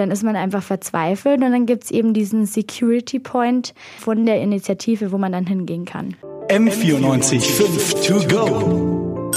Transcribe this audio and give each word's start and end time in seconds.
dann 0.00 0.10
ist 0.10 0.22
man 0.22 0.34
einfach 0.34 0.62
verzweifelt 0.62 1.42
und 1.42 1.52
dann 1.52 1.66
gibt 1.66 1.84
es 1.84 1.90
eben 1.90 2.14
diesen 2.14 2.46
Security 2.46 3.18
Point 3.18 3.74
von 3.98 4.24
der 4.24 4.40
Initiative, 4.40 5.12
wo 5.12 5.18
man 5.18 5.32
dann 5.32 5.46
hingehen 5.46 5.84
kann. 5.84 6.16
M94 6.48 7.40
5 7.40 8.06
to 8.06 8.14
go. 8.26 9.30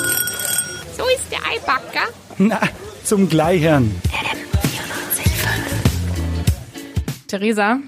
So 0.97 1.03
ist 1.13 1.29
der 1.29 1.39
Eibacker. 1.39 2.07
Na, 2.37 2.61
zum 3.03 3.27
Gleichern. 3.27 3.93
Theresa, 7.27 7.79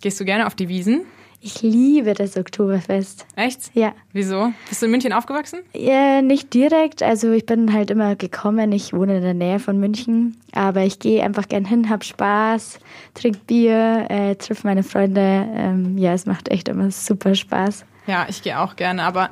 gehst 0.00 0.18
du 0.18 0.24
gerne 0.24 0.46
auf 0.46 0.54
die 0.54 0.68
Wiesen? 0.68 1.02
Ich 1.44 1.60
liebe 1.60 2.14
das 2.14 2.36
Oktoberfest. 2.36 3.26
Echt? 3.34 3.74
Ja. 3.74 3.94
Wieso? 4.12 4.52
Bist 4.68 4.80
du 4.80 4.86
in 4.86 4.92
München 4.92 5.12
aufgewachsen? 5.12 5.58
Ja, 5.74 6.22
nicht 6.22 6.54
direkt. 6.54 7.02
Also 7.02 7.32
ich 7.32 7.46
bin 7.46 7.72
halt 7.72 7.90
immer 7.90 8.14
gekommen. 8.14 8.70
Ich 8.70 8.92
wohne 8.92 9.16
in 9.16 9.22
der 9.22 9.34
Nähe 9.34 9.58
von 9.58 9.80
München. 9.80 10.36
Aber 10.52 10.82
ich 10.82 11.00
gehe 11.00 11.20
einfach 11.24 11.48
gern 11.48 11.64
hin, 11.64 11.90
hab 11.90 12.04
Spaß, 12.04 12.78
trink 13.14 13.44
Bier, 13.48 14.06
äh, 14.08 14.36
triff 14.36 14.62
meine 14.62 14.84
Freunde. 14.84 15.48
Ähm, 15.52 15.98
ja, 15.98 16.12
es 16.12 16.26
macht 16.26 16.48
echt 16.48 16.68
immer 16.68 16.92
super 16.92 17.34
Spaß. 17.34 17.86
Ja, 18.06 18.26
ich 18.28 18.42
gehe 18.42 18.60
auch 18.60 18.76
gerne. 18.76 19.02
Aber 19.02 19.30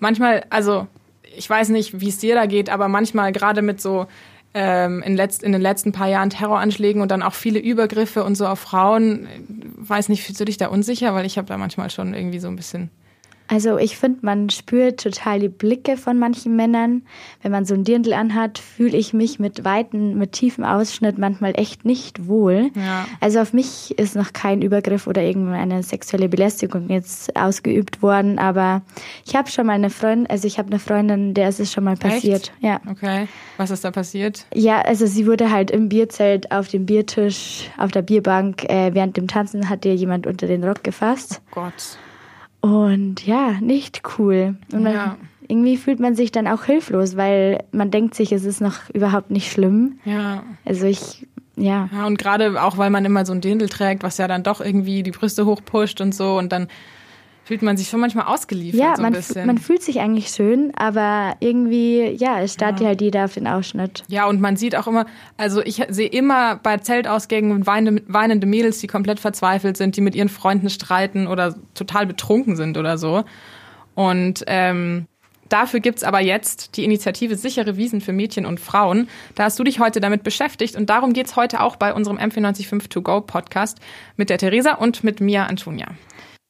manchmal, 0.00 0.44
also 0.50 0.88
ich 1.36 1.48
weiß 1.48 1.68
nicht, 1.68 2.00
wie 2.00 2.08
es 2.08 2.18
dir 2.18 2.34
da 2.34 2.46
geht, 2.46 2.70
aber 2.70 2.88
manchmal 2.88 3.30
gerade 3.30 3.62
mit 3.62 3.80
so 3.80 4.08
ähm, 4.54 5.02
in, 5.02 5.16
letzt, 5.16 5.42
in 5.42 5.52
den 5.52 5.60
letzten 5.60 5.92
paar 5.92 6.08
Jahren 6.08 6.30
Terroranschlägen 6.30 7.00
und 7.02 7.10
dann 7.10 7.22
auch 7.22 7.34
viele 7.34 7.58
Übergriffe 7.58 8.24
und 8.24 8.34
so 8.34 8.46
auf 8.46 8.60
Frauen. 8.60 9.26
Weiß 9.76 10.08
nicht, 10.08 10.24
fühlst 10.24 10.40
du 10.40 10.44
dich 10.44 10.56
da 10.56 10.68
unsicher? 10.68 11.14
Weil 11.14 11.26
ich 11.26 11.38
habe 11.38 11.48
da 11.48 11.56
manchmal 11.56 11.90
schon 11.90 12.14
irgendwie 12.14 12.38
so 12.38 12.48
ein 12.48 12.56
bisschen 12.56 12.90
Also 13.52 13.76
ich 13.76 13.98
finde, 13.98 14.20
man 14.22 14.48
spürt 14.48 15.02
total 15.02 15.38
die 15.38 15.50
Blicke 15.50 15.98
von 15.98 16.18
manchen 16.18 16.56
Männern. 16.56 17.02
Wenn 17.42 17.52
man 17.52 17.66
so 17.66 17.74
ein 17.74 17.84
Dirndl 17.84 18.14
anhat, 18.14 18.58
fühle 18.58 18.96
ich 18.96 19.12
mich 19.12 19.38
mit 19.38 19.62
weiten, 19.62 20.16
mit 20.16 20.32
tiefem 20.32 20.64
Ausschnitt 20.64 21.18
manchmal 21.18 21.52
echt 21.56 21.84
nicht 21.84 22.26
wohl. 22.26 22.70
Ja. 22.74 23.06
Also 23.20 23.40
auf 23.40 23.52
mich 23.52 23.98
ist 23.98 24.16
noch 24.16 24.32
kein 24.32 24.62
Übergriff 24.62 25.06
oder 25.06 25.20
irgendeine 25.20 25.82
sexuelle 25.82 26.30
Belästigung 26.30 26.88
jetzt 26.88 27.36
ausgeübt 27.36 28.00
worden, 28.00 28.38
aber 28.38 28.80
ich 29.26 29.36
habe 29.36 29.50
schon 29.50 29.66
mal 29.66 29.74
eine 29.74 29.90
Freundin, 29.90 30.30
also 30.30 30.46
ich 30.46 30.58
habe 30.58 30.68
eine 30.68 30.78
Freundin, 30.78 31.34
der 31.34 31.50
ist 31.50 31.60
es 31.60 31.70
schon 31.70 31.84
mal 31.84 31.96
passiert. 31.96 32.52
Ja. 32.60 32.80
Okay. 32.90 33.28
Was 33.58 33.70
ist 33.70 33.84
da 33.84 33.90
passiert? 33.90 34.46
Ja, 34.54 34.80
also 34.80 35.04
sie 35.04 35.26
wurde 35.26 35.50
halt 35.50 35.70
im 35.70 35.90
Bierzelt 35.90 36.50
auf 36.52 36.68
dem 36.68 36.86
Biertisch, 36.86 37.70
auf 37.76 37.90
der 37.90 38.00
Bierbank, 38.00 38.64
äh, 38.70 38.94
während 38.94 39.18
dem 39.18 39.28
Tanzen 39.28 39.68
hat 39.68 39.84
ihr 39.84 39.94
jemand 39.94 40.26
unter 40.26 40.46
den 40.46 40.64
Rock 40.64 40.82
gefasst. 40.82 41.42
Gott. 41.50 41.98
Und 42.62 43.26
ja, 43.26 43.52
nicht 43.60 44.02
cool. 44.18 44.56
Und 44.72 44.82
man, 44.84 44.94
Ja. 44.94 45.16
irgendwie 45.48 45.76
fühlt 45.76 46.00
man 46.00 46.14
sich 46.14 46.32
dann 46.32 46.46
auch 46.48 46.64
hilflos, 46.64 47.16
weil 47.16 47.62
man 47.72 47.90
denkt 47.90 48.14
sich, 48.14 48.32
es 48.32 48.44
ist 48.44 48.60
noch 48.60 48.88
überhaupt 48.94 49.30
nicht 49.30 49.50
schlimm. 49.52 49.98
Ja. 50.04 50.42
Also 50.64 50.86
ich, 50.86 51.26
ja. 51.56 51.90
Ja, 51.92 52.06
und 52.06 52.18
gerade 52.18 52.62
auch, 52.62 52.78
weil 52.78 52.88
man 52.90 53.04
immer 53.04 53.26
so 53.26 53.32
ein 53.34 53.40
Dirndl 53.40 53.68
trägt, 53.68 54.02
was 54.02 54.16
ja 54.18 54.28
dann 54.28 54.42
doch 54.44 54.60
irgendwie 54.60 55.02
die 55.02 55.10
Brüste 55.10 55.44
hochpusht 55.44 56.00
und 56.00 56.14
so 56.14 56.38
und 56.38 56.52
dann 56.52 56.68
fühlt 57.52 57.60
man 57.60 57.76
sich 57.76 57.90
schon 57.90 58.00
manchmal 58.00 58.24
ausgeliefert 58.28 58.80
Ja, 58.80 58.96
so 58.96 59.02
ein 59.02 59.02
man, 59.02 59.12
bisschen. 59.12 59.46
man 59.46 59.58
fühlt 59.58 59.82
sich 59.82 60.00
eigentlich 60.00 60.28
schön, 60.28 60.72
aber 60.74 61.36
irgendwie, 61.40 62.16
ja, 62.16 62.40
es 62.40 62.54
starrt 62.54 62.80
ja. 62.80 62.86
halt 62.86 63.02
jeder 63.02 63.26
auf 63.26 63.34
den 63.34 63.46
Ausschnitt. 63.46 64.04
ja, 64.08 64.26
und 64.26 64.40
man 64.40 64.56
sieht 64.56 64.74
auch 64.74 64.86
immer, 64.86 65.04
also 65.36 65.60
ich 65.60 65.82
sehe 65.90 66.08
immer 66.08 66.56
bei 66.56 66.78
Zeltausgängen 66.78 67.66
weinende, 67.66 68.02
weinende 68.08 68.46
Mädels, 68.46 68.78
die 68.78 68.86
komplett 68.86 69.20
verzweifelt 69.20 69.76
sind, 69.76 69.98
die 69.98 70.00
mit 70.00 70.14
ihren 70.14 70.30
Freunden 70.30 70.70
streiten 70.70 71.26
oder 71.26 71.54
total 71.74 72.06
betrunken 72.06 72.56
sind 72.56 72.78
oder 72.78 72.96
so. 72.96 73.22
Und 73.94 74.44
ähm, 74.46 75.04
dafür 75.50 75.80
gibt's 75.80 76.04
aber 76.04 76.20
jetzt 76.20 76.78
die 76.78 76.84
Initiative 76.84 77.36
Sichere 77.36 77.76
Wiesen 77.76 78.00
für 78.00 78.14
Mädchen 78.14 78.46
und 78.46 78.60
Frauen. 78.60 79.10
Da 79.34 79.44
hast 79.44 79.58
du 79.58 79.64
dich 79.64 79.78
heute 79.78 80.00
damit 80.00 80.22
beschäftigt 80.22 80.74
und 80.74 80.88
darum 80.88 81.12
geht's 81.12 81.36
heute 81.36 81.60
auch 81.60 81.76
bei 81.76 81.92
unserem 81.92 82.16
M495 82.16 82.88
To 82.88 83.02
Go 83.02 83.20
Podcast 83.20 83.76
mit 84.16 84.30
der 84.30 84.38
Theresa 84.38 84.72
und 84.72 85.04
mit 85.04 85.20
Mia 85.20 85.44
Antonia. 85.44 85.88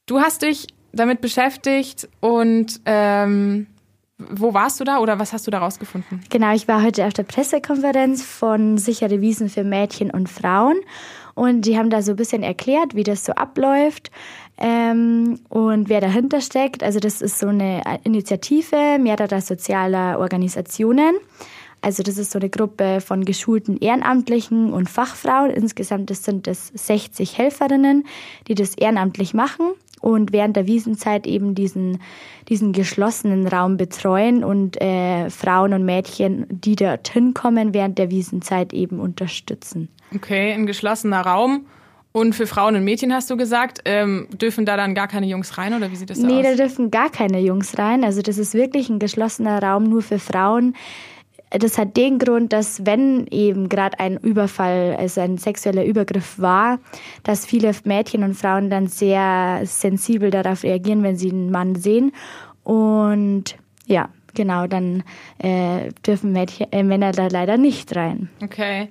Du 0.06 0.20
hast 0.20 0.42
dich 0.42 0.69
damit 0.93 1.21
beschäftigt 1.21 2.09
und 2.21 2.81
ähm, 2.85 3.67
wo 4.19 4.55
warst 4.55 4.79
du 4.79 4.85
da 4.85 4.98
oder 4.98 5.19
was 5.19 5.33
hast 5.33 5.47
du 5.47 5.51
da 5.51 5.58
rausgefunden? 5.58 6.20
Genau, 6.30 6.55
ich 6.55 6.69
war 6.69 6.83
heute 6.83 7.07
auf 7.07 7.13
der 7.13 7.25
Pressekonferenz 7.25 8.23
von 8.23 8.79
Sichere 8.79 9.20
Wiesen 9.20 9.48
für 9.48 9.64
Mädchen 9.64 10.11
und 10.11 10.29
Frauen 10.29 10.77
und 11.35 11.63
die 11.63 11.79
haben 11.79 11.91
da 11.91 12.02
so 12.02 12.13
ein 12.13 12.17
bisschen 12.17 12.42
erklärt, 12.42 12.95
wie 12.95 13.05
das 13.05 13.25
so 13.25 13.33
abläuft 13.33 14.11
ähm, 14.58 15.41
und 15.48 15.89
wer 15.89 16.01
dahinter 16.01 16.41
steckt. 16.41 16.83
Also 16.83 17.01
das 17.01 17.23
ist 17.23 17.39
so 17.39 17.48
eine 17.48 17.83
Initiative 18.05 18.98
mehrerer 19.01 19.41
sozialer 19.41 20.19
Organisationen. 20.19 21.14
Also 21.81 22.05
das 22.05 22.17
ist 22.17 22.31
so 22.31 22.39
eine 22.39 22.48
Gruppe 22.48 23.01
von 23.01 23.25
geschulten 23.25 23.77
Ehrenamtlichen 23.77 24.73
und 24.73 24.89
Fachfrauen. 24.89 25.51
Insgesamt 25.51 26.14
sind 26.14 26.47
es 26.47 26.69
60 26.69 27.39
Helferinnen, 27.39 28.05
die 28.47 28.55
das 28.55 28.77
ehrenamtlich 28.77 29.35
machen 29.35 29.73
und 30.02 30.33
während 30.33 30.57
der 30.57 30.67
Wiesenzeit 30.67 31.27
eben 31.27 31.55
diesen, 31.55 31.98
diesen 32.48 32.73
geschlossenen 32.73 33.46
Raum 33.46 33.79
betreuen 33.79 34.45
und 34.45 34.79
äh, 34.83 35.30
Frauen 35.30 35.73
und 35.73 35.85
Mädchen, 35.85 36.46
die 36.51 36.77
dorthin 36.77 37.33
kommen, 37.33 37.73
während 37.73 37.96
der 37.98 38.11
Wiesenzeit 38.11 38.74
eben 38.74 39.01
unterstützen. 39.01 39.89
Okay, 40.14 40.52
ein 40.52 40.67
geschlossener 40.67 41.23
Raum. 41.23 41.64
Und 42.14 42.35
für 42.35 42.46
Frauen 42.46 42.77
und 42.77 42.85
Mädchen 42.85 43.14
hast 43.14 43.30
du 43.30 43.39
gesagt, 43.39 43.80
ähm, 43.86 44.29
dürfen 44.35 44.67
da 44.67 44.77
dann 44.77 44.95
gar 44.95 45.08
keine 45.08 45.24
Jungs 45.27 45.57
rein 45.57 45.73
oder 45.73 45.90
wie 45.90 45.96
sieht 45.96 46.11
das 46.11 46.20
da 46.20 46.27
Nee, 46.27 46.42
da 46.42 46.51
aus? 46.51 46.57
dürfen 46.57 46.90
gar 46.90 47.08
keine 47.08 47.40
Jungs 47.40 47.79
rein. 47.79 48.05
Also 48.05 48.20
das 48.20 48.36
ist 48.36 48.52
wirklich 48.52 48.90
ein 48.90 48.98
geschlossener 48.98 49.63
Raum 49.63 49.84
nur 49.84 50.02
für 50.02 50.19
Frauen. 50.19 50.74
Das 51.58 51.77
hat 51.77 51.96
den 51.96 52.18
Grund, 52.18 52.52
dass 52.52 52.86
wenn 52.86 53.27
eben 53.27 53.68
gerade 53.68 54.01
ein 54.01 54.17
Überfall, 54.17 54.96
also 54.98 55.20
ein 55.20 55.36
sexueller 55.36 55.85
Übergriff 55.85 56.39
war, 56.39 56.79
dass 57.24 57.45
viele 57.45 57.73
Mädchen 57.85 58.24
und 58.24 58.35
Frauen 58.35 58.70
dann 58.70 58.86
sehr 58.86 59.61
sensibel 59.64 60.30
darauf 60.30 60.63
reagieren, 60.63 61.02
wenn 61.02 61.17
sie 61.17 61.30
einen 61.30 61.51
Mann 61.51 61.74
sehen. 61.74 62.13
Und 62.64 63.57
ja, 63.86 64.08
genau, 64.35 64.67
dann 64.67 65.02
äh, 65.39 65.90
dürfen 66.07 66.33
Mädchen, 66.33 66.73
äh, 66.73 66.83
Männer 66.83 67.13
da 67.13 67.29
leider 67.29 67.58
nicht 67.58 67.95
rein. 67.96 68.30
Okay. 68.42 68.89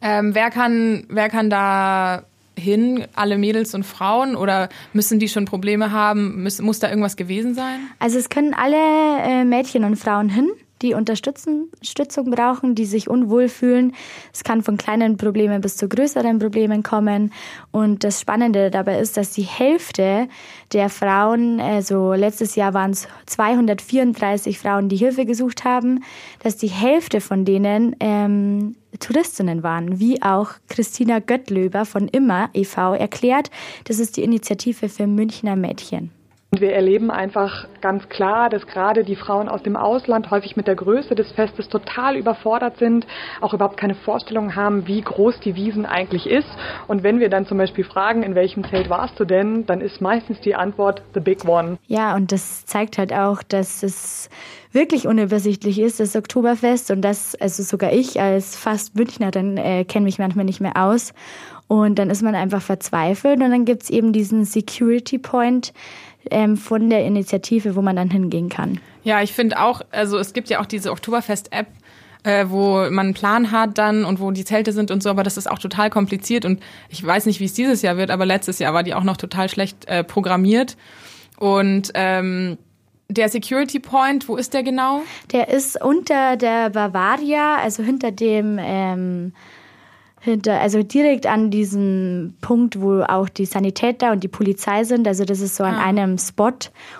Ähm, 0.00 0.34
wer 0.34 0.50
kann, 0.50 1.04
wer 1.08 1.28
kann 1.28 1.50
da 1.50 2.22
hin? 2.56 3.06
Alle 3.14 3.38
Mädels 3.38 3.74
und 3.74 3.84
Frauen 3.84 4.36
oder 4.36 4.68
müssen 4.92 5.18
die 5.18 5.28
schon 5.28 5.44
Probleme 5.44 5.90
haben? 5.90 6.42
Muss, 6.42 6.60
muss 6.60 6.78
da 6.78 6.88
irgendwas 6.88 7.16
gewesen 7.16 7.54
sein? 7.54 7.80
Also 7.98 8.18
es 8.18 8.28
können 8.28 8.54
alle 8.54 8.76
äh, 9.22 9.44
Mädchen 9.44 9.84
und 9.84 9.96
Frauen 9.96 10.28
hin, 10.28 10.50
die 10.82 10.94
Unterstützung 10.94 11.70
brauchen, 12.30 12.74
die 12.74 12.84
sich 12.84 13.08
unwohl 13.08 13.48
fühlen. 13.48 13.94
Es 14.32 14.44
kann 14.44 14.62
von 14.62 14.76
kleinen 14.76 15.16
Problemen 15.16 15.60
bis 15.60 15.76
zu 15.76 15.88
größeren 15.88 16.38
Problemen 16.38 16.82
kommen. 16.82 17.32
Und 17.70 18.04
das 18.04 18.20
Spannende 18.20 18.70
dabei 18.70 18.98
ist, 18.98 19.16
dass 19.16 19.30
die 19.30 19.42
Hälfte 19.42 20.28
der 20.72 20.88
Frauen, 20.88 21.60
also 21.60 22.12
letztes 22.12 22.56
Jahr 22.56 22.74
waren 22.74 22.90
es 22.90 23.08
234 23.26 24.58
Frauen, 24.58 24.88
die 24.88 24.96
Hilfe 24.96 25.24
gesucht 25.24 25.64
haben, 25.64 26.02
dass 26.42 26.56
die 26.56 26.70
Hälfte 26.70 27.20
von 27.20 27.44
denen 27.44 27.96
ähm, 28.00 28.76
Touristinnen 28.98 29.62
waren, 29.62 29.98
wie 29.98 30.22
auch 30.22 30.50
Christina 30.68 31.18
Göttlöber 31.20 31.84
von 31.84 32.08
Immer 32.08 32.50
e.V. 32.52 32.94
erklärt. 32.94 33.50
Das 33.84 33.98
ist 33.98 34.16
die 34.16 34.22
Initiative 34.22 34.88
für 34.88 35.06
Münchner 35.06 35.56
Mädchen. 35.56 36.10
Und 36.54 36.60
wir 36.60 36.74
erleben 36.74 37.10
einfach 37.10 37.66
ganz 37.80 38.06
klar, 38.10 38.50
dass 38.50 38.66
gerade 38.66 39.04
die 39.04 39.16
Frauen 39.16 39.48
aus 39.48 39.62
dem 39.62 39.74
Ausland 39.74 40.30
häufig 40.30 40.54
mit 40.54 40.66
der 40.66 40.74
Größe 40.74 41.14
des 41.14 41.32
Festes 41.32 41.66
total 41.70 42.14
überfordert 42.14 42.76
sind, 42.76 43.06
auch 43.40 43.54
überhaupt 43.54 43.78
keine 43.78 43.94
Vorstellung 43.94 44.54
haben, 44.54 44.86
wie 44.86 45.00
groß 45.00 45.40
die 45.40 45.54
Wiesen 45.54 45.86
eigentlich 45.86 46.26
ist. 46.26 46.48
Und 46.88 47.02
wenn 47.04 47.20
wir 47.20 47.30
dann 47.30 47.46
zum 47.46 47.56
Beispiel 47.56 47.84
fragen, 47.84 48.22
in 48.22 48.34
welchem 48.34 48.64
Zelt 48.68 48.90
warst 48.90 49.18
du 49.18 49.24
denn, 49.24 49.64
dann 49.64 49.80
ist 49.80 50.02
meistens 50.02 50.42
die 50.42 50.54
Antwort 50.54 51.00
The 51.14 51.20
Big 51.20 51.42
One. 51.48 51.78
Ja, 51.86 52.14
und 52.14 52.32
das 52.32 52.66
zeigt 52.66 52.98
halt 52.98 53.14
auch, 53.14 53.42
dass 53.42 53.82
es 53.82 54.28
wirklich 54.72 55.06
unübersichtlich 55.06 55.78
ist, 55.78 56.00
das 56.00 56.14
Oktoberfest. 56.16 56.90
Und 56.90 57.00
das, 57.00 57.34
also 57.34 57.62
sogar 57.62 57.94
ich 57.94 58.20
als 58.20 58.56
fast 58.56 58.94
Münchnerin 58.94 59.56
äh, 59.56 59.86
kenne 59.86 60.04
mich 60.04 60.18
manchmal 60.18 60.44
nicht 60.44 60.60
mehr 60.60 60.76
aus. 60.76 61.14
Und 61.66 61.98
dann 61.98 62.10
ist 62.10 62.20
man 62.20 62.34
einfach 62.34 62.60
verzweifelt 62.60 63.40
und 63.40 63.50
dann 63.50 63.64
gibt's 63.64 63.88
eben 63.88 64.12
diesen 64.12 64.44
Security 64.44 65.16
Point 65.16 65.72
ähm, 66.30 66.56
von 66.56 66.90
der 66.90 67.04
Initiative, 67.04 67.76
wo 67.76 67.82
man 67.82 67.96
dann 67.96 68.10
hingehen 68.10 68.48
kann. 68.48 68.80
Ja, 69.04 69.22
ich 69.22 69.32
finde 69.32 69.60
auch, 69.60 69.82
also 69.90 70.18
es 70.18 70.32
gibt 70.32 70.48
ja 70.48 70.60
auch 70.60 70.66
diese 70.66 70.90
Oktoberfest-App, 70.90 71.66
äh, 72.24 72.46
wo 72.48 72.88
man 72.90 73.06
einen 73.06 73.14
Plan 73.14 73.50
hat 73.50 73.78
dann 73.78 74.04
und 74.04 74.20
wo 74.20 74.30
die 74.30 74.44
Zelte 74.44 74.72
sind 74.72 74.90
und 74.90 75.02
so, 75.02 75.10
aber 75.10 75.22
das 75.22 75.36
ist 75.36 75.50
auch 75.50 75.58
total 75.58 75.90
kompliziert 75.90 76.44
und 76.44 76.62
ich 76.88 77.04
weiß 77.04 77.26
nicht, 77.26 77.40
wie 77.40 77.46
es 77.46 77.54
dieses 77.54 77.82
Jahr 77.82 77.96
wird, 77.96 78.10
aber 78.10 78.26
letztes 78.26 78.58
Jahr 78.58 78.74
war 78.74 78.82
die 78.82 78.94
auch 78.94 79.04
noch 79.04 79.16
total 79.16 79.48
schlecht 79.48 79.86
äh, 79.86 80.04
programmiert. 80.04 80.76
Und 81.38 81.90
ähm, 81.94 82.58
der 83.08 83.28
Security 83.28 83.80
Point, 83.80 84.28
wo 84.28 84.36
ist 84.36 84.54
der 84.54 84.62
genau? 84.62 85.02
Der 85.32 85.48
ist 85.48 85.82
unter 85.82 86.36
der 86.36 86.70
Bavaria, 86.70 87.56
also 87.56 87.82
hinter 87.82 88.12
dem, 88.12 88.58
ähm, 88.60 89.32
hinter, 90.24 90.60
also 90.60 90.82
direkt 90.84 91.26
an 91.26 91.50
diesem 91.50 92.34
Punkt, 92.40 92.80
wo 92.80 93.02
auch 93.02 93.28
die 93.28 93.44
Sanitäter 93.44 94.12
und 94.12 94.22
die 94.22 94.28
Polizei 94.28 94.84
sind. 94.84 95.08
Also 95.08 95.24
das 95.24 95.40
ist 95.40 95.56
so 95.56 95.64
an 95.64 95.74
Ah. 95.74 95.82
einem 95.84 96.16
Spot 96.16 96.52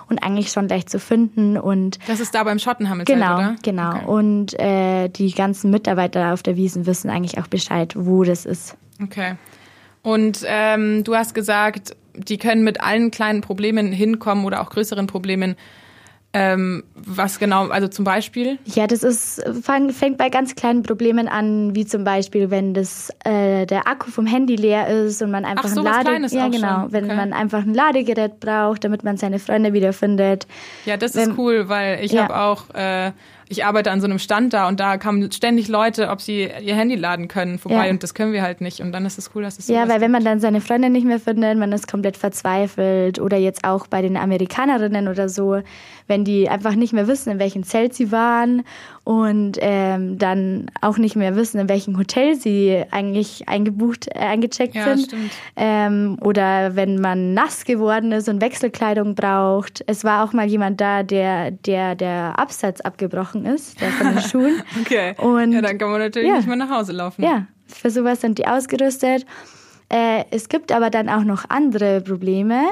und 0.09 0.21
eigentlich 0.21 0.51
schon 0.51 0.67
leicht 0.67 0.89
zu 0.89 0.99
finden 0.99 1.57
und 1.57 1.99
Das 2.07 2.19
ist 2.19 2.35
da 2.35 2.43
beim 2.43 2.59
Schottenhamel, 2.59 3.05
Genau, 3.05 3.35
oder? 3.37 3.55
genau. 3.63 3.91
Okay. 3.95 4.05
Und 4.07 4.59
äh, 4.59 5.07
die 5.07 5.31
ganzen 5.33 5.71
Mitarbeiter 5.71 6.33
auf 6.33 6.43
der 6.43 6.57
Wiesen 6.57 6.85
wissen 6.85 7.09
eigentlich 7.09 7.37
auch 7.39 7.47
Bescheid, 7.47 7.93
wo 7.97 8.23
das 8.25 8.45
ist. 8.45 8.75
Okay. 9.01 9.35
Und 10.01 10.43
ähm, 10.45 11.05
du 11.05 11.15
hast 11.15 11.33
gesagt, 11.33 11.95
die 12.15 12.37
können 12.37 12.63
mit 12.65 12.81
allen 12.81 13.09
kleinen 13.09 13.39
Problemen 13.39 13.93
hinkommen 13.93 14.43
oder 14.43 14.59
auch 14.61 14.69
größeren 14.69 15.07
Problemen. 15.07 15.55
Ähm, 16.35 16.83
was 16.95 17.37
genau, 17.37 17.67
also 17.67 17.87
zum 17.87 18.05
Beispiel? 18.05 18.57
Ja, 18.65 18.87
das 18.87 19.03
ist 19.03 19.39
fang, 19.61 19.91
fängt 19.91 20.17
bei 20.17 20.29
ganz 20.29 20.55
kleinen 20.55 20.81
Problemen 20.81 21.27
an, 21.27 21.75
wie 21.75 21.85
zum 21.85 22.03
Beispiel, 22.03 22.49
wenn 22.49 22.73
das 22.73 23.11
äh, 23.23 23.67
der 23.67 23.87
Akku 23.87 24.09
vom 24.09 24.25
Handy 24.25 24.55
leer 24.55 24.87
ist 24.87 25.21
und 25.21 25.29
man 25.29 25.45
einfach 25.45 25.65
Ach, 25.65 25.69
so 25.69 25.81
ein 25.81 25.85
Lade 25.85 26.05
Kleines 26.09 26.33
ja 26.33 26.47
genau, 26.47 26.81
schon. 26.81 26.91
wenn 26.91 27.05
Okay. 27.05 27.15
man 27.15 27.33
einfach 27.33 27.59
ein 27.61 27.75
Ladegerät 27.75 28.39
braucht, 28.39 28.83
damit 28.83 29.03
man 29.03 29.17
seine 29.17 29.37
Freunde 29.37 29.73
wiederfindet. 29.73 30.47
Ja, 30.85 30.97
das 30.97 31.13
Wenn- 31.15 31.31
ist 31.31 31.37
cool, 31.37 31.69
weil 31.69 32.03
ich 32.03 32.13
Ja. 32.13 32.23
habe 32.23 32.35
auch, 32.39 32.69
äh, 32.73 33.11
ich 33.49 33.65
arbeite 33.65 33.91
an 33.91 33.99
so 34.01 34.05
einem 34.07 34.19
Stand 34.19 34.53
da 34.53 34.67
und 34.67 34.79
da 34.79 34.97
kamen 34.97 35.31
ständig 35.31 35.67
Leute, 35.67 36.09
ob 36.09 36.21
sie 36.21 36.49
ihr 36.61 36.75
Handy 36.75 36.95
laden 36.95 37.27
können 37.27 37.59
vorbei 37.59 37.85
Ja. 37.85 37.91
und 37.91 38.01
das 38.03 38.13
können 38.13 38.33
wir 38.33 38.41
halt 38.41 38.61
nicht. 38.61 38.79
Und 38.81 38.91
dann 38.91 39.05
ist 39.05 39.17
es 39.17 39.31
cool, 39.35 39.43
dass 39.43 39.59
es 39.59 39.67
Ja, 39.67 39.81
sowas 39.83 39.89
weil 39.95 40.01
wenn 40.01 40.11
man 40.11 40.23
dann 40.23 40.39
seine 40.39 40.61
Freunde 40.61 40.89
nicht 40.89 41.05
mehr 41.05 41.19
findet, 41.19 41.57
man 41.57 41.71
ist 41.71 41.87
komplett 41.89 42.17
verzweifelt 42.17 43.19
oder 43.19 43.37
jetzt 43.37 43.63
auch 43.65 43.87
bei 43.87 44.01
den 44.01 44.17
Amerikanerinnen 44.17 45.07
oder 45.07 45.29
so, 45.29 45.61
wenn 46.07 46.23
die 46.25 46.49
einfach 46.49 46.75
nicht 46.75 46.93
mehr 46.93 47.07
wissen, 47.07 47.31
in 47.31 47.39
welchem 47.39 47.63
Zelt 47.63 47.93
sie 47.93 48.11
waren 48.11 48.63
und 49.03 49.57
ähm, 49.59 50.17
dann 50.17 50.67
auch 50.79 50.97
nicht 50.97 51.17
mehr 51.17 51.35
wissen, 51.35 51.59
in 51.59 51.67
welchem 51.67 51.97
Hotel 51.97 52.35
sie 52.35 52.83
eigentlich 52.91 53.49
eingebucht, 53.49 54.07
äh, 54.07 54.19
eingecheckt 54.19 54.75
Ja, 54.75 54.95
sind. 54.95 55.07
stimmt. 55.07 55.31
Ähm, 55.57 56.17
oder 56.21 56.77
wenn 56.77 57.01
man 57.01 57.33
nass 57.33 57.65
geworden 57.65 58.13
ist 58.13 58.29
und 58.29 58.39
Wechselkleidung 58.41 59.15
braucht. 59.15 59.83
Es 59.87 60.05
war 60.05 60.23
auch 60.23 60.31
mal 60.31 60.47
jemand 60.47 60.79
da, 60.79 61.03
der 61.03 61.51
der, 61.51 61.95
der 61.95 62.39
Absatz 62.39 62.79
abgebrochen 62.79 63.45
ist, 63.45 63.81
der 63.81 63.89
von 63.89 64.07
den 64.07 64.21
Schuhen. 64.29 64.63
Okay. 64.81 65.15
Und 65.17 65.51
ja, 65.51 65.61
dann 65.61 65.77
kann 65.77 65.91
man 65.91 65.99
natürlich 65.99 66.29
ja. 66.29 66.37
nicht 66.37 66.47
mehr 66.47 66.55
nach 66.55 66.69
Hause 66.69 66.93
laufen. 66.93 67.23
Ja, 67.23 67.47
für 67.67 67.89
sowas 67.89 68.21
sind 68.21 68.37
die 68.37 68.47
ausgerüstet. 68.47 69.25
Äh, 69.89 70.23
es 70.31 70.47
gibt 70.47 70.71
aber 70.71 70.89
dann 70.89 71.09
auch 71.09 71.23
noch 71.23 71.43
andere 71.49 71.99
Probleme, 71.99 72.63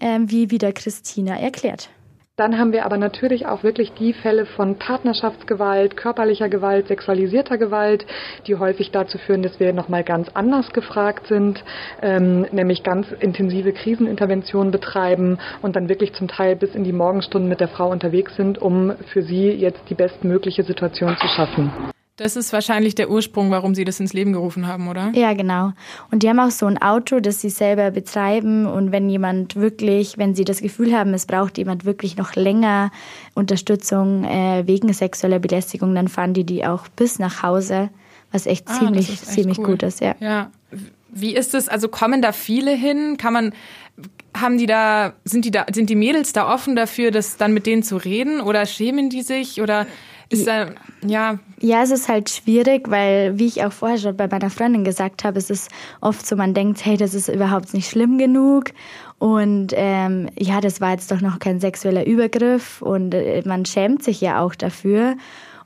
ähm, 0.00 0.30
wie 0.30 0.50
wieder 0.50 0.72
Christina 0.72 1.38
erklärt. 1.38 1.88
Dann 2.36 2.58
haben 2.58 2.72
wir 2.72 2.84
aber 2.84 2.98
natürlich 2.98 3.46
auch 3.46 3.62
wirklich 3.62 3.94
die 3.94 4.12
Fälle 4.12 4.44
von 4.44 4.76
Partnerschaftsgewalt, 4.76 5.96
körperlicher 5.96 6.50
Gewalt, 6.50 6.86
sexualisierter 6.86 7.56
Gewalt, 7.56 8.04
die 8.46 8.56
häufig 8.56 8.90
dazu 8.90 9.16
führen, 9.16 9.40
dass 9.40 9.58
wir 9.58 9.72
nochmal 9.72 10.04
ganz 10.04 10.28
anders 10.34 10.70
gefragt 10.74 11.28
sind, 11.28 11.64
ähm, 12.02 12.44
nämlich 12.52 12.82
ganz 12.82 13.10
intensive 13.20 13.72
Kriseninterventionen 13.72 14.70
betreiben 14.70 15.38
und 15.62 15.76
dann 15.76 15.88
wirklich 15.88 16.12
zum 16.12 16.28
Teil 16.28 16.56
bis 16.56 16.74
in 16.74 16.84
die 16.84 16.92
Morgenstunden 16.92 17.48
mit 17.48 17.60
der 17.60 17.68
Frau 17.68 17.88
unterwegs 17.88 18.36
sind, 18.36 18.58
um 18.58 18.92
für 19.14 19.22
sie 19.22 19.48
jetzt 19.52 19.88
die 19.88 19.94
bestmögliche 19.94 20.62
Situation 20.62 21.16
zu 21.16 21.28
schaffen. 21.28 21.95
Das 22.16 22.34
ist 22.34 22.50
wahrscheinlich 22.54 22.94
der 22.94 23.10
Ursprung, 23.10 23.50
warum 23.50 23.74
sie 23.74 23.84
das 23.84 24.00
ins 24.00 24.14
Leben 24.14 24.32
gerufen 24.32 24.66
haben, 24.66 24.88
oder? 24.88 25.12
Ja, 25.14 25.34
genau. 25.34 25.72
Und 26.10 26.22
die 26.22 26.30
haben 26.30 26.40
auch 26.40 26.50
so 26.50 26.64
ein 26.64 26.80
Auto, 26.80 27.20
das 27.20 27.42
sie 27.42 27.50
selber 27.50 27.90
betreiben. 27.90 28.64
Und 28.64 28.90
wenn 28.90 29.10
jemand 29.10 29.54
wirklich, 29.56 30.16
wenn 30.16 30.34
sie 30.34 30.44
das 30.44 30.62
Gefühl 30.62 30.96
haben, 30.96 31.12
es 31.12 31.26
braucht 31.26 31.58
jemand 31.58 31.84
wirklich 31.84 32.16
noch 32.16 32.34
länger 32.34 32.90
Unterstützung 33.34 34.24
äh, 34.24 34.66
wegen 34.66 34.90
sexueller 34.94 35.38
Belästigung, 35.38 35.94
dann 35.94 36.08
fahren 36.08 36.32
die 36.32 36.44
die 36.44 36.64
auch 36.64 36.88
bis 36.88 37.18
nach 37.18 37.42
Hause, 37.42 37.90
was 38.32 38.46
echt 38.46 38.66
Ah, 38.68 38.78
ziemlich, 38.78 39.10
echt 39.10 39.26
ziemlich 39.26 39.58
cool. 39.58 39.66
gut 39.66 39.82
ist. 39.82 40.00
Ja. 40.00 40.14
Ja. 40.20 40.50
Wie 41.10 41.34
ist 41.36 41.54
es? 41.54 41.68
Also 41.68 41.88
kommen 41.88 42.22
da 42.22 42.32
viele 42.32 42.72
hin? 42.74 43.18
Kann 43.18 43.34
man, 43.34 43.52
haben 44.34 44.56
die 44.56 44.66
da, 44.66 45.12
sind 45.24 45.44
die 45.44 45.50
da, 45.50 45.66
sind 45.72 45.90
die 45.90 45.94
Mädels 45.96 46.32
da 46.32 46.52
offen 46.52 46.76
dafür, 46.76 47.10
das 47.10 47.36
dann 47.36 47.52
mit 47.52 47.66
denen 47.66 47.82
zu 47.82 47.98
reden? 47.98 48.40
Oder 48.40 48.64
schämen 48.64 49.10
die 49.10 49.22
sich? 49.22 49.60
Oder 49.60 49.86
ist 50.28 50.46
da, 50.46 50.70
ja, 51.04 51.38
Ja, 51.60 51.82
es 51.82 51.90
ist 51.90 52.08
halt 52.08 52.28
schwierig, 52.30 52.90
weil, 52.90 53.38
wie 53.38 53.46
ich 53.46 53.64
auch 53.64 53.72
vorher 53.72 53.98
schon 53.98 54.16
bei 54.16 54.28
meiner 54.28 54.50
Freundin 54.50 54.84
gesagt 54.84 55.24
habe, 55.24 55.38
es 55.38 55.50
ist 55.50 55.70
oft 56.00 56.26
so, 56.26 56.36
man 56.36 56.52
denkt, 56.52 56.84
hey, 56.84 56.96
das 56.96 57.14
ist 57.14 57.28
überhaupt 57.28 57.72
nicht 57.72 57.88
schlimm 57.88 58.18
genug. 58.18 58.72
Und 59.18 59.72
ähm, 59.74 60.28
ja, 60.38 60.60
das 60.60 60.80
war 60.80 60.92
jetzt 60.92 61.10
doch 61.10 61.20
noch 61.22 61.38
kein 61.38 61.60
sexueller 61.60 62.06
Übergriff 62.06 62.82
und 62.82 63.14
äh, 63.14 63.42
man 63.46 63.64
schämt 63.64 64.02
sich 64.02 64.20
ja 64.20 64.42
auch 64.42 64.54
dafür. 64.54 65.16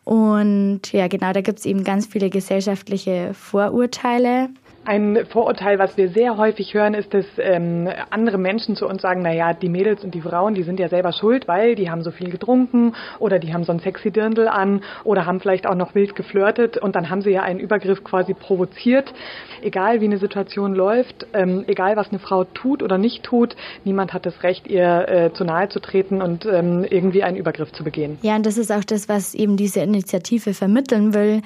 Und 0.05 0.93
ja, 0.93 1.09
genau, 1.09 1.33
da 1.33 1.41
gibt's 1.41 1.67
eben 1.67 1.83
ganz 1.83 2.06
viele 2.06 2.31
gesellschaftliche 2.31 3.35
Vorurteile. 3.35 4.51
Ein 4.82 5.27
Vorurteil, 5.29 5.79
was 5.79 5.99
wir 5.99 6.09
sehr 6.09 6.38
häufig 6.38 6.73
hören, 6.73 6.94
ist, 6.94 7.12
dass 7.12 7.27
ähm, 7.37 7.87
andere 8.09 8.38
Menschen 8.38 8.77
zu 8.77 8.87
uns 8.87 9.03
sagen, 9.03 9.21
naja, 9.21 9.53
die 9.53 9.69
Mädels 9.69 10.03
und 10.03 10.15
die 10.15 10.23
Frauen, 10.23 10.55
die 10.55 10.62
sind 10.62 10.81
ja 10.81 10.88
selber 10.88 11.12
schuld, 11.12 11.47
weil 11.47 11.75
die 11.75 11.91
haben 11.91 12.03
so 12.03 12.11
viel 12.11 12.31
getrunken 12.31 12.94
oder 13.19 13.38
die 13.38 13.53
haben 13.53 13.65
so 13.65 13.73
ein 13.73 13.81
sexy 13.81 14.11
Dirndl 14.11 14.49
an 14.49 14.82
oder 15.05 15.27
haben 15.27 15.38
vielleicht 15.38 15.67
auch 15.67 15.75
noch 15.75 15.94
wild 15.94 16.17
geflirtet 16.17 16.79
und 16.79 16.97
dann 16.97 17.11
haben 17.11 17.21
sie 17.21 17.31
ja 17.31 17.43
einen 17.43 17.61
Übergriff 17.61 18.03
quasi 18.05 18.32
provoziert. 18.32 19.12
Egal 19.61 20.00
wie 20.00 20.06
eine 20.06 20.17
Situation 20.17 20.75
läuft, 20.75 21.27
ähm, 21.35 21.65
egal 21.67 21.97
was 21.97 22.09
eine 22.09 22.19
Frau 22.19 22.44
tut 22.44 22.82
oder 22.82 22.97
nicht 22.97 23.23
tut, 23.23 23.56
niemand 23.85 24.15
hat 24.15 24.25
das 24.25 24.43
Recht, 24.43 24.67
ihr 24.67 25.09
äh, 25.09 25.32
zu 25.35 25.44
nahe 25.44 25.69
zu 25.69 25.81
treten 25.81 26.23
und 26.23 26.47
ähm, 26.47 26.87
irgendwie 26.88 27.23
einen 27.23 27.37
Übergriff 27.37 27.71
zu 27.73 27.85
begehen. 27.85 28.19
Ja, 28.23 28.35
und 28.35 28.47
das 28.47 28.56
ist 28.56 28.73
auch 28.73 28.85
das, 28.85 29.11
was 29.11 29.35
eben 29.35 29.59
diese 29.59 29.81
Initiative 29.81 30.55
vermitteln 30.55 31.12
will, 31.12 31.43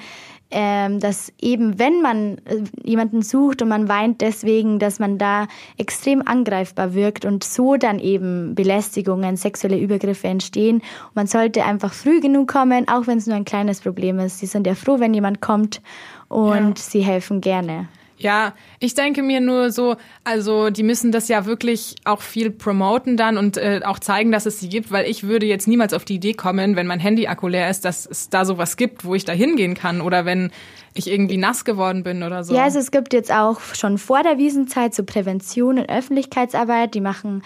ähm, 0.51 0.99
dass 0.99 1.33
eben 1.41 1.79
wenn 1.79 2.01
man 2.01 2.37
äh, 2.45 2.63
jemanden 2.83 3.21
sucht 3.21 3.61
und 3.61 3.67
man 3.69 3.89
weint 3.89 4.21
deswegen, 4.21 4.79
dass 4.79 4.99
man 4.99 5.17
da 5.17 5.47
extrem 5.77 6.21
angreifbar 6.25 6.93
wirkt 6.93 7.25
und 7.25 7.43
so 7.43 7.75
dann 7.77 7.99
eben 7.99 8.55
Belästigungen, 8.55 9.37
sexuelle 9.37 9.79
Übergriffe 9.79 10.27
entstehen. 10.27 10.77
Und 10.77 11.15
man 11.15 11.27
sollte 11.27 11.65
einfach 11.65 11.93
früh 11.93 12.19
genug 12.21 12.47
kommen, 12.51 12.87
auch 12.87 13.07
wenn 13.07 13.17
es 13.17 13.27
nur 13.27 13.35
ein 13.35 13.45
kleines 13.45 13.81
Problem 13.81 14.19
ist. 14.19 14.39
Sie 14.39 14.45
sind 14.45 14.67
ja 14.67 14.75
froh, 14.75 14.99
wenn 14.99 15.13
jemand 15.13 15.41
kommt 15.41 15.81
und 16.29 16.77
Ja. 16.79 16.83
sie 16.83 17.01
helfen 17.01 17.41
gerne. 17.41 17.87
Ja, 18.17 18.53
ich 18.79 18.93
denke 18.93 19.23
mir 19.23 19.41
nur 19.41 19.71
so, 19.71 19.97
also 20.23 20.69
die 20.69 20.83
müssen 20.83 21.11
das 21.11 21.27
ja 21.27 21.45
wirklich 21.45 21.95
auch 22.05 22.21
viel 22.21 22.49
promoten 22.49 23.17
dann 23.17 23.37
und 23.37 23.57
äh, 23.57 23.81
auch 23.83 23.99
zeigen, 23.99 24.31
dass 24.31 24.45
es 24.45 24.59
sie 24.59 24.69
gibt, 24.69 24.91
weil 24.91 25.05
ich 25.05 25.23
würde 25.23 25.45
jetzt 25.45 25.67
niemals 25.67 25.93
auf 25.93 26.05
die 26.05 26.15
Idee 26.15 26.33
kommen, 26.33 26.77
wenn 26.77 26.87
mein 26.87 27.01
Handy-Akku 27.01 27.47
leer 27.49 27.69
ist, 27.69 27.83
dass 27.83 28.05
es 28.05 28.29
da 28.29 28.45
sowas 28.45 28.77
gibt, 28.77 29.03
wo 29.03 29.15
ich 29.15 29.25
da 29.25 29.33
hingehen 29.33 29.73
kann 29.73 29.99
oder 29.99 30.25
wenn 30.25 30.51
ich 30.93 31.11
irgendwie 31.11 31.37
nass 31.37 31.65
geworden 31.65 32.03
bin 32.03 32.23
oder 32.23 32.45
so. 32.45 32.55
Ja, 32.55 32.63
also 32.63 32.79
es 32.79 32.91
gibt 32.91 33.11
jetzt 33.11 33.33
auch 33.33 33.59
schon 33.73 33.97
vor 33.97 34.23
der 34.23 34.37
Wiesenzeit 34.37 34.95
so 34.95 35.03
Prävention 35.03 35.77
und 35.77 35.89
Öffentlichkeitsarbeit. 35.89 36.95
Die 36.95 37.01
machen 37.01 37.43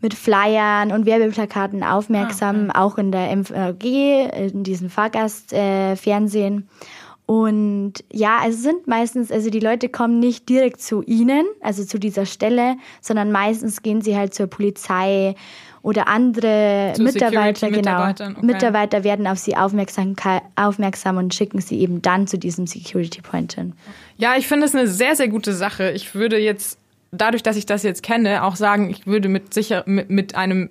mit 0.00 0.14
Flyern 0.14 0.92
und 0.92 1.06
Werbeplakaten 1.06 1.82
aufmerksam, 1.84 2.70
auch 2.70 2.98
in 2.98 3.12
der 3.12 3.30
MVG, 3.30 4.50
in 4.52 4.64
diesem 4.64 4.90
Fahrgastfernsehen. 4.90 6.58
Äh. 6.58 7.01
Und 7.32 7.94
ja, 8.12 8.42
es 8.46 8.62
sind 8.62 8.86
meistens, 8.86 9.32
also 9.32 9.48
die 9.48 9.58
Leute 9.58 9.88
kommen 9.88 10.18
nicht 10.18 10.50
direkt 10.50 10.82
zu 10.82 11.02
ihnen, 11.06 11.46
also 11.62 11.82
zu 11.82 11.98
dieser 11.98 12.26
Stelle, 12.26 12.76
sondern 13.00 13.32
meistens 13.32 13.80
gehen 13.80 14.02
sie 14.02 14.14
halt 14.18 14.34
zur 14.34 14.48
Polizei 14.48 15.34
oder 15.80 16.08
andere 16.08 16.92
Zu 16.94 17.04
Mitarbeiter, 17.04 17.70
genau. 17.70 18.10
Okay. 18.10 18.34
Mitarbeiter 18.42 19.02
werden 19.02 19.26
auf 19.26 19.38
sie 19.38 19.56
aufmerksam, 19.56 20.14
aufmerksam 20.56 21.16
und 21.16 21.32
schicken 21.32 21.62
sie 21.62 21.80
eben 21.80 22.02
dann 22.02 22.26
zu 22.26 22.36
diesem 22.36 22.66
Security 22.66 23.22
Point 23.22 23.54
hin. 23.54 23.72
Ja, 24.18 24.34
ich 24.36 24.46
finde 24.46 24.66
es 24.66 24.74
eine 24.74 24.86
sehr, 24.86 25.16
sehr 25.16 25.28
gute 25.28 25.54
Sache. 25.54 25.90
Ich 25.92 26.14
würde 26.14 26.36
jetzt, 26.36 26.76
dadurch, 27.12 27.42
dass 27.42 27.56
ich 27.56 27.64
das 27.64 27.82
jetzt 27.82 28.02
kenne, 28.02 28.44
auch 28.44 28.56
sagen, 28.56 28.90
ich 28.90 29.06
würde 29.06 29.30
mit 29.30 29.54
sicher, 29.54 29.84
mit, 29.86 30.10
mit 30.10 30.34
einem 30.34 30.68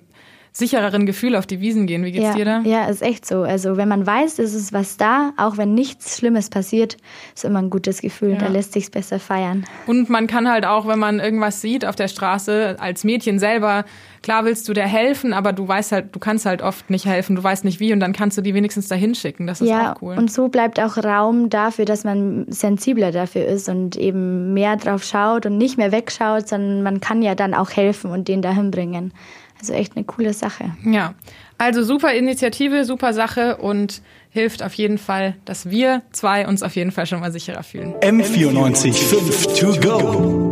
sichereren 0.52 1.06
Gefühl 1.06 1.34
auf 1.34 1.46
die 1.46 1.60
Wiesen 1.60 1.86
gehen. 1.86 2.04
Wie 2.04 2.12
geht's 2.12 2.24
ja, 2.24 2.34
dir 2.34 2.44
da? 2.44 2.60
Ja, 2.60 2.84
ist 2.84 3.02
echt 3.02 3.26
so. 3.26 3.42
Also 3.42 3.78
wenn 3.78 3.88
man 3.88 4.06
weiß, 4.06 4.38
es 4.38 4.54
ist 4.54 4.72
was 4.74 4.98
da, 4.98 5.32
auch 5.38 5.56
wenn 5.56 5.72
nichts 5.72 6.18
Schlimmes 6.18 6.50
passiert, 6.50 6.98
ist 7.34 7.44
immer 7.44 7.60
ein 7.60 7.70
gutes 7.70 8.02
Gefühl. 8.02 8.32
Ja. 8.32 8.38
Da 8.38 8.48
lässt 8.48 8.74
sich's 8.74 8.90
besser 8.90 9.18
feiern. 9.18 9.64
Und 9.86 10.10
man 10.10 10.26
kann 10.26 10.50
halt 10.50 10.66
auch, 10.66 10.86
wenn 10.86 10.98
man 10.98 11.20
irgendwas 11.20 11.62
sieht 11.62 11.86
auf 11.86 11.96
der 11.96 12.08
Straße, 12.08 12.76
als 12.78 13.02
Mädchen 13.02 13.38
selber, 13.38 13.86
klar 14.22 14.44
willst 14.44 14.68
du 14.68 14.74
dir 14.74 14.82
helfen, 14.82 15.32
aber 15.32 15.54
du 15.54 15.66
weißt 15.66 15.92
halt, 15.92 16.14
du 16.14 16.18
kannst 16.18 16.44
halt 16.44 16.60
oft 16.60 16.90
nicht 16.90 17.06
helfen, 17.06 17.34
du 17.34 17.42
weißt 17.42 17.64
nicht 17.64 17.80
wie 17.80 17.94
und 17.94 18.00
dann 18.00 18.12
kannst 18.12 18.36
du 18.36 18.42
die 18.42 18.52
wenigstens 18.52 18.88
dahin 18.88 19.14
schicken. 19.14 19.46
Das 19.46 19.62
ist 19.62 19.68
ja, 19.68 19.94
auch 19.94 20.02
cool. 20.02 20.16
und 20.18 20.30
so 20.30 20.48
bleibt 20.48 20.78
auch 20.80 20.98
Raum 20.98 21.48
dafür, 21.48 21.86
dass 21.86 22.04
man 22.04 22.44
sensibler 22.48 23.10
dafür 23.10 23.46
ist 23.46 23.70
und 23.70 23.96
eben 23.96 24.52
mehr 24.52 24.76
drauf 24.76 25.02
schaut 25.02 25.46
und 25.46 25.56
nicht 25.56 25.78
mehr 25.78 25.92
wegschaut, 25.92 26.48
sondern 26.48 26.82
man 26.82 27.00
kann 27.00 27.22
ja 27.22 27.34
dann 27.34 27.54
auch 27.54 27.70
helfen 27.70 28.10
und 28.10 28.28
den 28.28 28.42
dahin 28.42 28.70
bringen. 28.70 29.12
Also 29.62 29.74
echt 29.74 29.94
eine 29.94 30.04
coole 30.04 30.32
Sache. 30.32 30.72
Ja, 30.84 31.14
also 31.56 31.84
super 31.84 32.12
Initiative, 32.12 32.84
super 32.84 33.12
Sache 33.12 33.58
und 33.58 34.02
hilft 34.30 34.60
auf 34.60 34.74
jeden 34.74 34.98
Fall, 34.98 35.36
dass 35.44 35.70
wir 35.70 36.02
zwei 36.10 36.48
uns 36.48 36.64
auf 36.64 36.74
jeden 36.74 36.90
Fall 36.90 37.06
schon 37.06 37.20
mal 37.20 37.30
sicherer 37.30 37.62
fühlen. 37.62 37.94
M94 38.00 38.92
5 38.92 39.60
to 39.60 39.80
go. 39.80 40.51